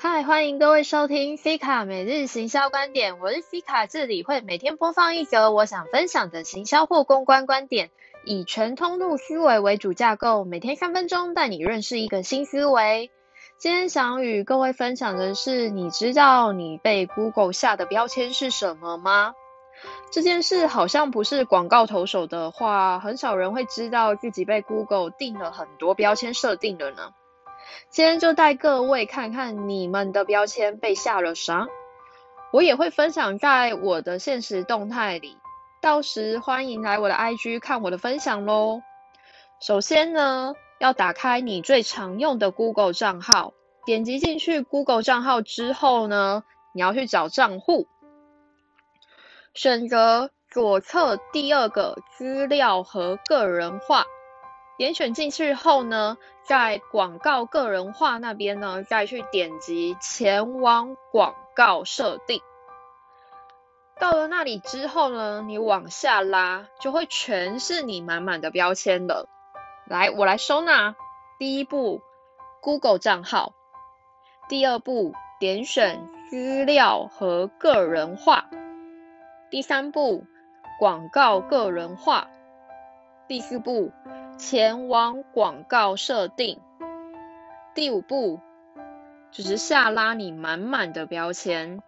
[0.00, 7.90] 嗨，欢迎各位收听 C 卡每日行销观点，我是 C 卡，这里会每天播放一则我想分享的行销或公关观点，
[8.24, 13.10] 以全通路思维为主架构，每天三分钟带你认识一个新思维。
[13.58, 19.34] 今天想与各位分享的是，你知道你被 Google 下的标签是什么吗？
[20.12, 27.10] 这件事好像不是广告投手的话，很少人会知道自己被 Google 定了很多标签设定的呢。
[27.90, 31.68] 今天就带各位看看你们的标签被下了啥，
[32.52, 35.36] 我也会分享在我的现实动态里，
[35.80, 38.82] 到时欢迎来我的 IG 看我的分享喽。
[39.60, 40.54] 首先呢。
[40.80, 43.52] 要打开你最常用的 Google 账号，
[43.84, 47.88] 点击进去 Google 账号之后呢，你要去找账户，
[49.54, 54.06] 选择左侧第二个资料和个人化，
[54.78, 62.40] 点选进去后呢，在广告个人化那边呢，再去点击前往广告设定。
[63.98, 69.28] 到了那里之后呢，你往下拉，就会全是你满满的标签了。
[69.84, 70.94] 来，我来收纳。
[71.40, 72.00] 第一步
[72.60, 73.54] ，Google 账号；
[74.48, 78.44] 第二步，点选资料和个人化；
[79.50, 80.24] 第三步，
[80.78, 82.28] 广告个人化；
[83.26, 83.90] 第四步，
[84.38, 86.58] 前往广告设定；
[87.74, 88.38] 第五步，
[89.32, 91.82] 就是下拉你满满的标签。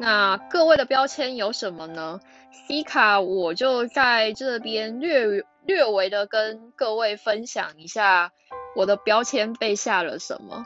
[0.00, 2.18] 那各位的标签有什么呢
[2.66, 8.32] ？C 卡我就在这边略略微的跟各位分享一下
[8.74, 10.64] 我的标签被下了什么。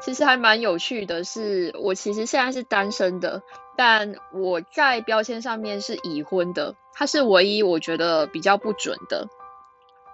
[0.00, 3.42] 其实还蛮有趣的是，我其实现在是单身的，
[3.76, 9.28] 但我在标签上面是已婚的，它是唯一我觉得比较不准的。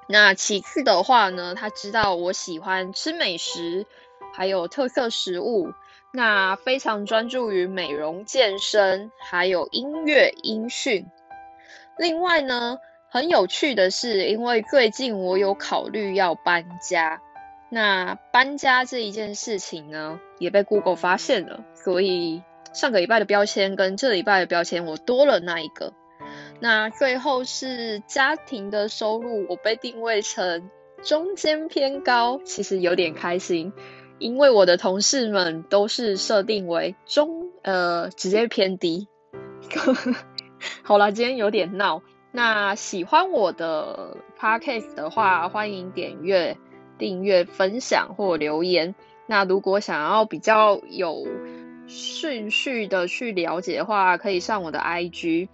[0.08, 3.86] 那其次的话呢，他知道我喜欢吃美食，
[4.34, 5.72] 还有特色食物。
[6.12, 11.06] 那非常专注于美容健身，还有音乐音讯。
[11.98, 12.78] 另外呢，
[13.10, 17.20] 很有趣的是，因为最近我有考虑要搬家，
[17.68, 22.42] 那搬家这一件事情呢，也被 Google 发现了，所以
[22.72, 25.92] 上个礼拜的标签跟这礼拜的标签我多了那一个。
[26.60, 30.70] 那最后是家庭的收入，我被定位成
[31.02, 33.72] 中间偏高，其实有点开心。
[34.18, 39.08] 因为我的同事们都是设定为中，呃，直接偏低。
[40.82, 42.02] 好了，今天有点闹。
[42.32, 46.56] 那喜欢我的 podcast 的话，欢迎点阅、
[46.98, 48.94] 订阅、分享或留言。
[49.26, 51.26] 那如果想要比较有
[51.86, 55.48] 顺序的去了解的话，可以上我的 IG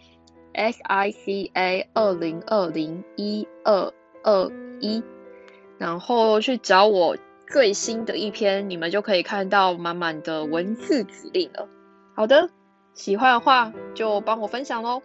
[0.54, 3.92] S I C A 二零二零一二
[4.22, 5.02] 二一，
[5.78, 7.16] 然后去找我。
[7.52, 11.68] 最新的一篇，你们就可以看到满满的文字指令了。
[12.14, 12.48] 好的，
[12.94, 15.02] 喜欢的话就帮我分享喽。